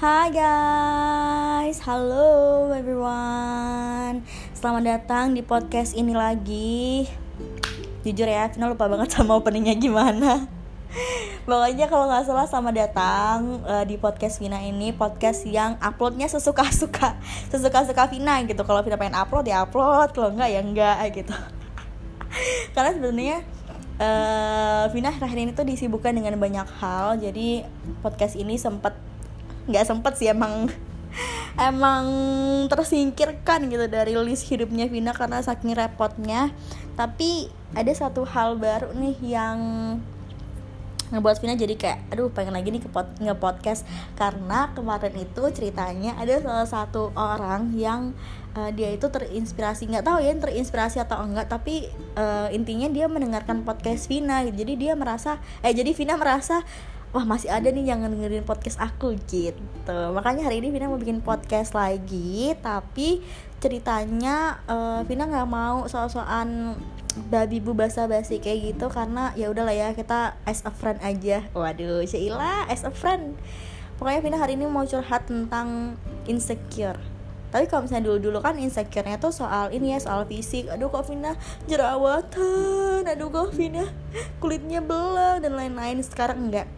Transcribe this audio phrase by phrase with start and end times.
[0.00, 4.24] Hai guys, halo everyone.
[4.56, 7.04] Selamat datang di podcast ini lagi.
[8.00, 10.48] Jujur ya, Vina lupa banget sama openingnya gimana.
[11.44, 14.96] Pokoknya kalau nggak salah sama datang uh, di podcast Vina ini.
[14.96, 17.20] Podcast yang uploadnya sesuka-suka
[17.52, 18.64] Sesuka-suka Vina gitu.
[18.64, 20.16] Kalau Vina pengen upload ya upload.
[20.16, 21.36] Kalau enggak ya enggak gitu.
[22.72, 23.44] Karena sebenarnya
[24.00, 27.20] uh, Vina terakhir ini tuh disibukkan dengan banyak hal.
[27.20, 27.68] Jadi
[28.00, 29.09] podcast ini sempat
[29.68, 30.70] nggak sempet sih emang
[31.58, 32.04] emang
[32.70, 36.54] tersingkirkan gitu dari list hidupnya Vina karena saking repotnya.
[36.94, 39.58] Tapi ada satu hal baru nih yang
[41.10, 43.82] ngebuat Vina jadi kayak aduh pengen lagi nih ke pod, nge podcast
[44.14, 48.14] karena kemarin itu ceritanya ada salah satu orang yang
[48.54, 53.66] uh, dia itu terinspirasi nggak tahu ya terinspirasi atau enggak tapi uh, intinya dia mendengarkan
[53.66, 54.46] podcast Vina.
[54.46, 56.62] Jadi dia merasa eh jadi Vina merasa
[57.10, 59.98] wah masih ada nih yang dengerin podcast aku gitu.
[60.14, 63.18] Makanya hari ini Vina mau bikin podcast lagi tapi
[63.58, 66.78] ceritanya uh, Vina nggak mau soal-soal
[67.26, 71.42] babi bu basa basi kayak gitu karena ya udahlah ya kita as a friend aja.
[71.50, 73.34] Waduh Sheila as a friend.
[73.98, 75.98] Pokoknya Vina hari ini mau curhat tentang
[76.30, 76.96] insecure.
[77.50, 80.70] Tapi kalau misalnya dulu-dulu kan insecure-nya tuh soal ini ya soal fisik.
[80.70, 81.34] Aduh kok Vina
[81.66, 83.02] jerawatan?
[83.02, 83.90] Aduh kok Vina
[84.38, 85.98] kulitnya belang dan lain-lain.
[86.06, 86.70] Sekarang enggak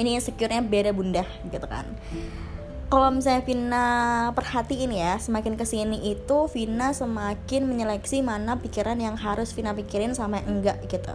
[0.00, 1.84] ini insecure-nya beda bunda gitu kan.
[2.90, 3.86] Kalau misalnya Vina
[4.34, 10.10] perhatiin ya semakin ke sini itu Vina semakin menyeleksi mana pikiran yang harus Vina pikirin
[10.10, 11.14] sama yang enggak gitu.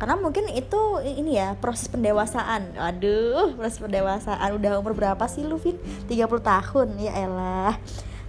[0.00, 2.72] Karena mungkin itu ini ya proses pendewasaan.
[2.80, 4.48] Aduh proses pendewasaan.
[4.56, 5.76] Udah umur berapa sih lu Vin?
[6.08, 7.76] 30 tahun ya elah.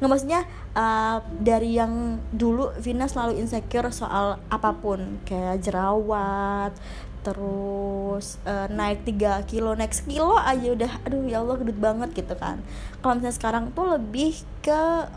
[0.04, 0.42] Nggak maksudnya
[0.76, 5.24] uh, dari yang dulu Vina selalu insecure soal apa pun.
[5.24, 6.76] Kayak jerawat
[7.20, 12.36] terus uh, naik 3 kilo naik sekilo aja udah aduh ya Allah gendut banget gitu
[12.40, 12.64] kan.
[13.04, 15.08] Kalau misalnya sekarang tuh lebih ke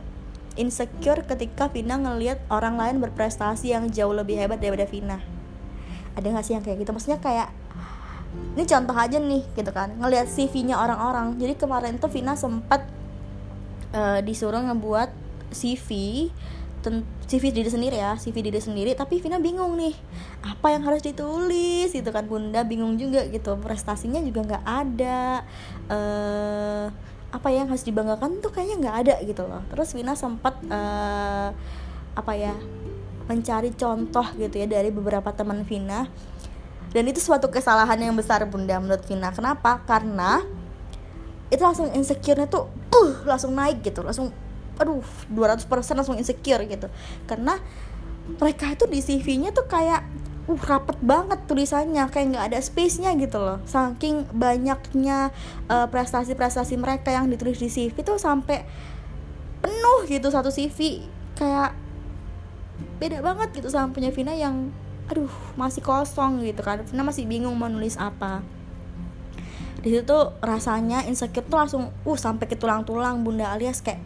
[0.59, 5.19] insecure ketika Vina ngelihat orang lain berprestasi yang jauh lebih hebat daripada Vina.
[6.13, 6.93] Ada gak sih yang kayak gitu?
[6.93, 7.49] Maksudnya kayak
[8.57, 9.97] ini contoh aja nih gitu kan.
[9.97, 11.41] Ngelihat CV-nya orang-orang.
[11.41, 12.85] Jadi kemarin tuh Vina sempat
[13.97, 15.09] uh, disuruh ngebuat
[15.53, 16.29] CV
[17.31, 19.95] CV diri sendiri ya CV diri sendiri tapi Vina bingung nih
[20.43, 25.47] apa yang harus ditulis gitu kan bunda bingung juga gitu prestasinya juga nggak ada
[25.87, 26.87] uh,
[27.33, 29.65] apa yang harus dibanggakan tuh kayaknya nggak ada gitu loh.
[29.73, 31.49] Terus Vina sempat uh,
[32.13, 32.53] apa ya
[33.25, 36.05] mencari contoh gitu ya dari beberapa teman Vina.
[36.93, 39.33] Dan itu suatu kesalahan yang besar bunda menurut Vina.
[39.33, 39.81] Kenapa?
[39.89, 40.45] Karena
[41.49, 44.33] itu langsung insecure-nya tuh uh, langsung naik gitu langsung
[44.81, 45.67] aduh 200%
[45.99, 46.89] langsung insecure gitu.
[47.29, 47.59] Karena
[48.39, 50.07] mereka itu di CV-nya tuh kayak
[50.43, 53.59] uh rapet banget tulisannya kayak nggak ada space-nya gitu loh.
[53.67, 55.31] Saking banyaknya
[55.71, 58.67] uh, prestasi-prestasi mereka yang ditulis di CV tuh sampai
[59.63, 61.07] penuh gitu satu CV
[61.39, 61.79] kayak
[62.99, 64.75] beda banget gitu sama punya Vina yang
[65.07, 66.83] aduh masih kosong gitu kan.
[66.83, 68.43] Vina masih bingung mau nulis apa.
[69.83, 73.99] Di situ rasanya insecure tuh langsung uh sampai ke tulang-tulang bunda alias kayak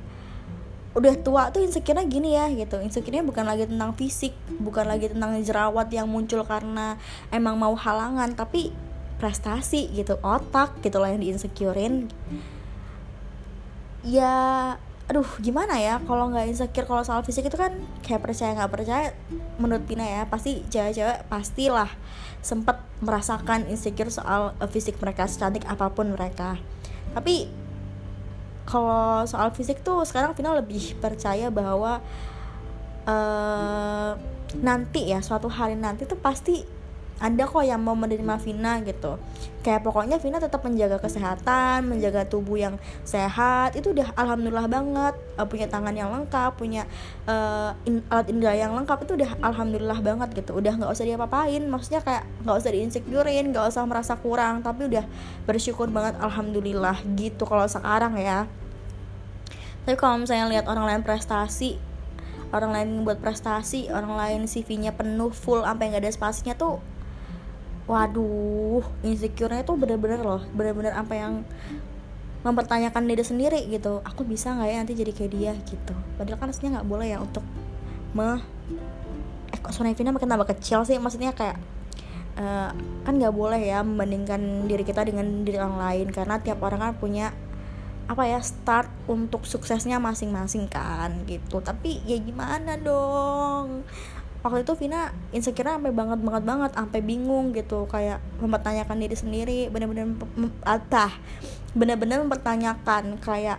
[0.96, 2.80] udah tua tuh insecure gini ya gitu.
[2.80, 6.96] Insecure bukan lagi tentang fisik bukan lagi tentang jerawat yang muncul karena
[7.28, 8.72] emang mau halangan tapi
[9.20, 12.08] prestasi gitu otak gitu lah yang di insecurein
[14.04, 14.76] ya
[15.06, 19.14] aduh gimana ya kalau nggak insecure kalau soal fisik itu kan kayak percaya nggak percaya
[19.56, 21.88] menurut Pina ya pasti cewek-cewek pastilah
[22.42, 26.62] sempat merasakan insecure soal uh, fisik mereka secantik apa pun mereka.
[27.10, 27.50] Tapi
[28.66, 32.02] kalau soal fisik tuh sekarang Vina lebih percaya bahwa
[33.06, 34.12] uh,
[34.58, 36.76] nanti ya suatu hari nanti tuh pasti
[37.16, 39.16] ada kok yang mau menerima Vina gitu.
[39.64, 42.76] Kayak pokoknya Vina tetap menjaga kesehatan menjaga tubuh yang
[43.08, 45.14] sehat itu udah alhamdulillah banget.
[45.40, 46.84] Uh, punya tangan yang lengkap punya
[47.24, 50.60] uh, in, alat indera yang lengkap itu udah alhamdulillah banget gitu.
[50.60, 55.04] Udah nggak usah diapa-apain maksudnya kayak nggak usah diinsecurein nggak usah merasa kurang tapi udah
[55.48, 58.44] bersyukur banget alhamdulillah gitu kalau sekarang ya
[59.86, 61.78] tapi kalau misalnya lihat orang lain prestasi
[62.50, 66.82] orang lain buat prestasi orang lain CV-nya penuh full sampai nggak ada spasinya tuh
[67.86, 71.46] waduh insecure-nya tuh bener-bener loh bener-bener apa yang
[72.46, 73.98] mempertanyakan diri sendiri gitu.
[74.06, 75.94] Aku bisa nggak ya nanti jadi kayak dia gitu?
[76.14, 77.42] Padahal kan aslinya nggak boleh ya untuk
[78.14, 78.38] me
[79.50, 80.94] eh kok Sonevina makin tambah kecil sih?
[81.02, 81.58] Maksudnya kayak
[82.38, 82.70] uh,
[83.02, 86.06] kan nggak boleh ya membandingkan diri kita dengan diri orang lain.
[86.14, 87.34] Karena tiap orang kan punya
[88.06, 91.58] apa ya start untuk suksesnya masing-masing kan gitu.
[91.58, 93.82] Tapi ya gimana dong?
[94.46, 97.90] Waktu itu Vina insecure sampai banget banget banget sampai bingung gitu.
[97.90, 100.14] Kayak mempertanyakan diri sendiri bener-bener
[100.62, 101.18] apa
[101.74, 103.58] bener-bener mempertanyakan kayak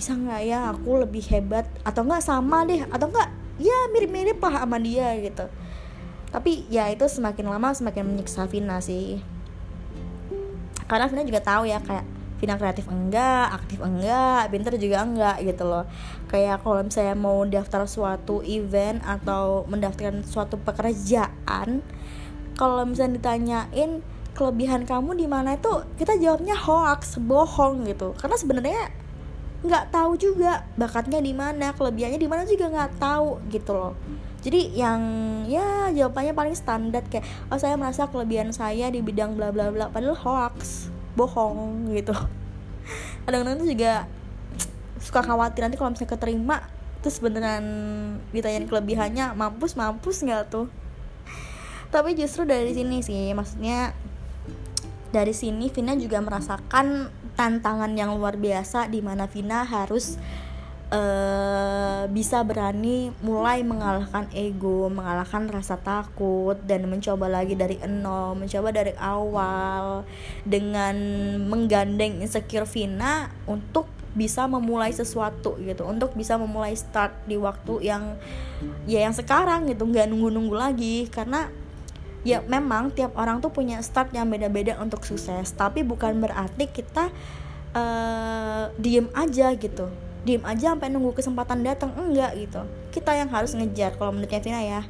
[0.00, 1.68] bisa nggak ya aku lebih hebat?
[1.84, 3.28] Atau nggak sama deh atau nggak
[3.60, 5.44] ya mirip-mirip lah sama dia gitu.
[6.32, 9.20] Tapi ya itu semakin lama semakin menyiksa Vina sih.
[10.88, 15.66] Karena Vina juga tahu ya kayak Vina kreatif enggak, aktif enggak, pinter juga enggak gitu
[15.66, 15.84] loh.
[16.30, 21.82] Kayak kalau misalnya mau daftar suatu event atau mendaftarkan suatu pekerjaan
[22.58, 24.02] Kalau misalnya ditanyain
[24.34, 28.18] kelebihan kamu di mana itu kita jawabnya hoax, bohong gitu.
[28.18, 28.90] Karena sebenarnya
[29.62, 33.94] nggak tahu juga bakatnya di mana, kelebihannya di mana juga nggak tahu gitu loh.
[34.38, 35.02] Jadi yang
[35.50, 39.90] ya jawabannya paling standar kayak oh saya merasa kelebihan saya di bidang bla bla bla
[39.90, 42.14] padahal hoax bohong gitu.
[43.26, 44.06] Kadang-kadang tuh juga
[45.02, 46.56] suka khawatir nanti kalau misalnya keterima
[46.98, 47.64] terus beneran
[48.34, 50.70] ditanyain kelebihannya mampus mampus nggak tuh?
[51.90, 53.90] Tapi justru dari sini sih maksudnya
[55.10, 60.20] dari sini Vina juga merasakan tantangan yang luar biasa di mana Vina harus
[60.92, 68.72] uh, bisa berani mulai mengalahkan ego, mengalahkan rasa takut dan mencoba lagi dari nol, mencoba
[68.72, 70.04] dari awal
[70.44, 70.96] dengan
[71.48, 78.18] menggandeng insecure Vina untuk bisa memulai sesuatu gitu, untuk bisa memulai start di waktu yang
[78.88, 81.06] ya yang sekarang gitu, nggak nunggu-nunggu lagi.
[81.12, 81.46] Karena
[82.26, 87.12] ya memang tiap orang tuh punya start yang beda-beda untuk sukses, tapi bukan berarti kita
[87.76, 91.94] uh, diem aja gitu diem aja sampai nunggu kesempatan datang.
[91.94, 92.62] Enggak gitu.
[92.94, 94.82] Kita yang harus ngejar kalau menurutnya Vina ya.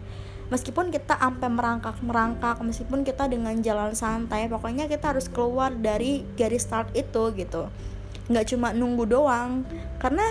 [0.49, 6.25] Meskipun kita sampai merangkak merangkak meskipun kita dengan jalan santai pokoknya kita harus keluar dari
[6.41, 7.69] garis start itu gitu.
[8.33, 9.69] Nggak cuma nunggu doang.
[10.01, 10.25] Karena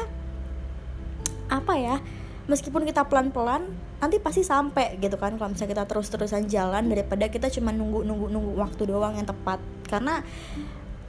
[1.47, 2.01] apa ya
[2.49, 7.49] meskipun kita pelan-pelan nanti pasti sampai gitu kan kalau misalnya kita terus-terusan jalan daripada kita
[7.49, 9.61] cuma nunggu nunggu nunggu waktu doang yang tepat.
[9.85, 10.25] Karena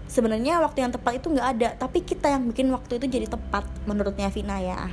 [0.08, 3.68] sebenarnya waktu yang tepat itu nggak ada tapi kita yang bikin waktu itu jadi tepat
[3.84, 4.88] menurutnya Vina ya.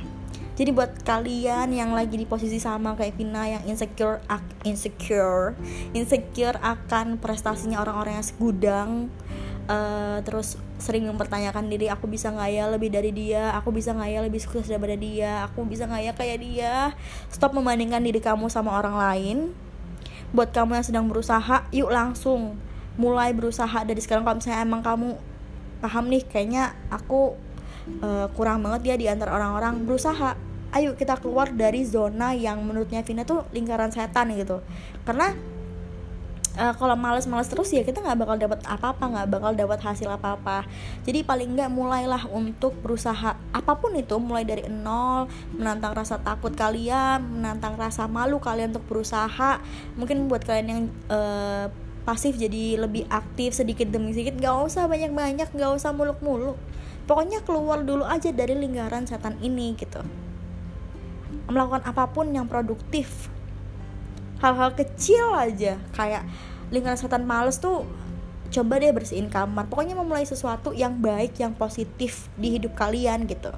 [0.56, 4.24] Jadi buat kalian yang lagi di posisi sama kayak Vina yang insecure
[4.64, 5.52] insecure
[5.92, 8.90] insecure akan prestasinya orang-orang yang segudang
[9.68, 14.10] uh, terus sering mempertanyakan diri aku bisa nggak ya lebih dari dia aku bisa nggak
[14.12, 16.74] ya lebih sukses daripada dia aku bisa nggak ya kayak dia.
[17.28, 19.38] Stop membandingkan diri kamu sama orang lain.
[20.32, 22.56] Buat kamu yang sedang berusaha yuk langsung
[22.96, 24.24] mulai berusaha dari sekarang.
[24.24, 25.08] Kalau misalnya emang kamu
[25.80, 27.36] paham nih kayaknya aku
[28.00, 29.84] uh, kurang banget ya di antara orang-orang.
[29.84, 30.36] Berusaha.
[30.74, 34.60] Ayo kita keluar dari zona yang menurutnya Vina tuh lingkaran setan gitu.
[35.08, 35.32] Karena
[36.58, 40.66] uh, kalau males-males terus ya kita nggak bakal dapat apa-apa nggak bakal dapat hasil apa-apa.
[41.06, 46.52] Jadi paling nggak mulailah untuk berusaha apa pun itu mulai dari nol menantang rasa takut
[46.52, 49.62] kalian menantang rasa malu kalian untuk berusaha.
[49.96, 51.70] Mungkin buat kalian yang uh,
[52.06, 56.54] pasif jadi lebih aktif sedikit demi sedikit gak usah banyak-banyak gak usah muluk-muluk.
[57.10, 59.98] Pokoknya keluar dulu aja dari lingkaran setan ini gitu.
[61.50, 63.26] Melakukan apa pun yang produktif.
[64.38, 66.22] Hal-hal kecil aja kayak
[66.70, 67.82] lingkaran setan males tuh
[68.54, 69.66] coba deh bersihin kamar.
[69.66, 73.50] Pokoknya memulai sesuatu yang baik yang positif di hidup kalian gitu.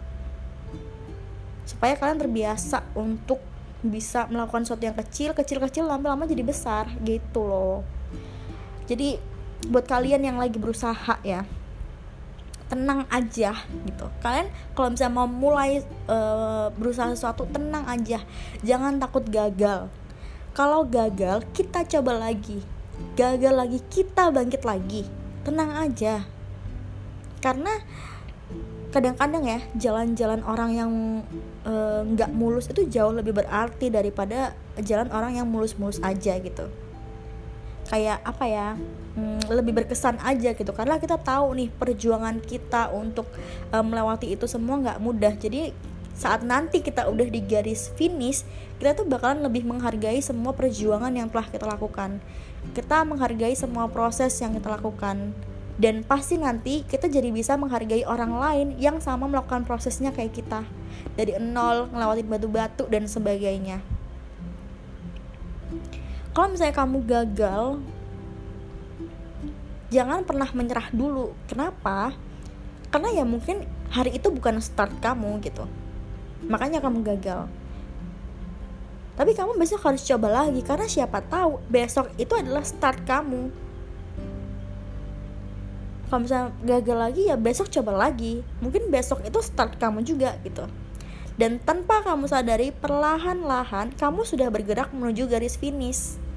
[1.68, 3.44] Supaya kalian terbiasa untuk
[3.84, 7.97] bisa melakukan sesuatu yang kecil kecil kecil lama-lama jadi besar gitu loh
[8.88, 9.20] jadi
[9.68, 11.44] buat kalian yang lagi berusaha ya
[12.68, 14.06] tenang aja gitu.
[14.20, 18.20] Kalian kalau misalnya mau mulai uh, berusaha sesuatu tenang aja.
[18.60, 19.88] Jangan takut gagal.
[20.52, 22.60] Kalau gagal kita coba lagi.
[23.16, 25.08] Gagal lagi kita bangkit lagi.
[25.48, 26.28] Tenang aja.
[27.40, 27.72] Karena
[28.88, 30.92] kadang-kadang ya jalan-jalan orang yang
[31.68, 36.72] eh, nggak uh, mulus itu jauh lebih berarti daripada jalan orang yang mulus-mulus aja gitu
[37.88, 38.68] kayak apa ya
[39.16, 40.70] hmm, lebih berkesan aja gitu.
[40.76, 43.26] Karena kita tahu nih perjuangan kita untuk
[43.72, 45.34] um, melewati itu semua nggak mudah.
[45.34, 45.72] Jadi
[46.12, 48.42] saat nanti kita udah di garis finish
[48.78, 52.22] kita tuh bakalan lebih menghargai semua perjuangan yang telah kita lakukan.
[52.76, 55.34] Kita menghargai semua proses yang kita lakukan.
[55.78, 60.66] Dan pasti nanti kita jadi bisa menghargai orang lain yang sama melakukan prosesnya kayak kita.
[61.14, 63.97] Dari nol ngelewatin batu-batu dan sebagainya
[66.38, 67.82] kalau misalnya kamu gagal
[69.90, 71.34] jangan pernah menyerah dulu.
[71.50, 72.14] Kenapa?
[72.94, 75.66] Karena ya mungkin hari itu bukan start kamu gitu.
[76.46, 77.50] Makanya kamu gagal.
[79.18, 83.50] Tapi kamu besok harus coba lagi karena siapa tahu besok itu adalah start kamu.
[86.06, 88.46] Kalau misalnya gagal lagi ya besok coba lagi.
[88.62, 90.70] Mungkin besok itu start kamu juga gitu.
[91.34, 96.27] Dan tanpa kamu sadari perlahan-lahan kamu sudah bergerak menuju garis finish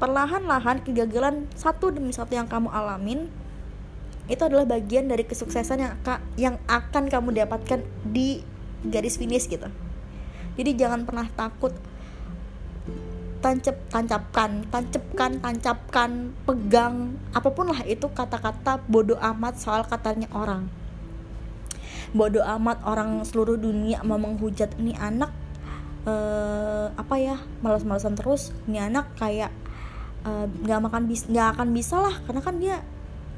[0.00, 3.28] perlahan-lahan kegagalan satu demi satu yang kamu alamin
[4.30, 5.94] itu adalah bagian dari kesuksesan yang
[6.40, 8.40] yang akan kamu dapatkan di
[8.86, 9.68] garis finish gitu.
[10.56, 11.76] Jadi jangan pernah takut
[13.40, 16.10] tancap tancapkan tancapkan tancapkan
[16.44, 20.68] pegang apa pun lah itu kata-kata bodoh amat soal katanya orang.
[22.12, 25.32] Bodoh amat orang seluruh dunia mau menghujat ini anak
[26.04, 28.52] uh, apa ya malas-malasan terus.
[28.68, 29.59] Ini anak kayak eh,
[30.20, 32.76] nggak uh, makan bis nggak akan bisa lah karena kan dia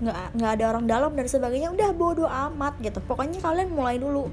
[0.03, 2.99] nggak nggak ada orang dalam dan sebagainya udah bodoh amat gitu.
[3.07, 4.27] Pokoknya kalian mulai dulu.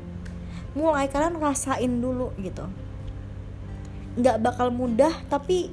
[0.73, 2.65] Mulai kalian rasain dulu gitu.
[4.17, 5.69] Nggak bakal mudah tapi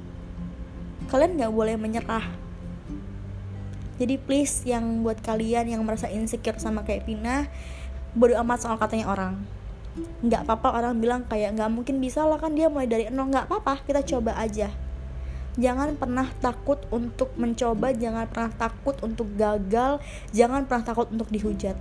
[1.09, 2.29] kalian nggak boleh menyerah.
[3.97, 7.49] Jadi please yang buat kalian yang merasa insecure sama kayak Pina
[8.13, 9.41] bodo amat soal katanya orang.
[10.21, 13.33] Nggak apa-apa orang bilang kayak nggak mungkin bisa lah kan dia mulai dari nol.
[13.33, 14.69] Nggak apa-apa kita coba aja
[15.57, 19.97] jangan pernah takut untuk mencoba jangan pernah takut untuk gagal
[20.31, 21.75] jangan pernah takut untuk dihujat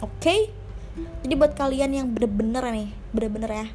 [0.00, 0.48] oke okay?
[1.22, 3.66] jadi buat kalian yang bener-bener nih bener-bener ya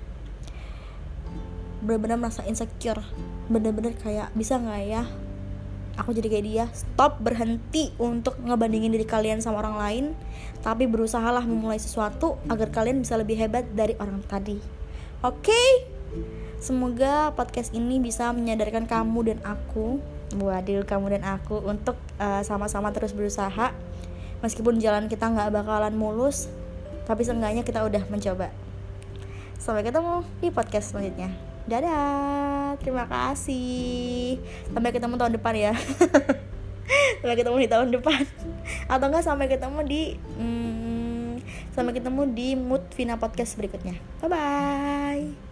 [1.81, 3.01] bener-bener merasa insecure
[3.49, 5.03] bener-bener kayak bisa nggak ya
[5.97, 10.05] aku jadi kayak dia stop berhenti untuk ngebandingin diri kalian sama orang lain
[10.65, 14.57] tapi berusahalah memulai sesuatu agar kalian bisa lebih hebat dari orang tadi
[15.21, 15.69] oke okay?
[16.61, 19.97] Semoga podcast ini bisa menyadarkan kamu dan aku.
[20.31, 23.75] Wadil kamu dan aku untuk uh, sama-sama terus berusaha.
[24.39, 26.47] Meskipun jalan kita nggak bakalan mulus
[27.03, 28.53] tapi seenggaknya kita udah mencoba.
[29.59, 31.35] Sampai ketemu di podcast selanjutnya.
[31.67, 34.39] Dadah terima kasih.
[34.71, 35.73] Sampai ketemu tahun depan ya.
[37.21, 38.23] Sampai ketemu di tahun depan.
[38.87, 41.39] Atau enggak sampai ketemu di hmm,
[41.71, 43.95] sampai ketemu di mood Vina podcast berikutnya.
[44.19, 45.50] Bye bye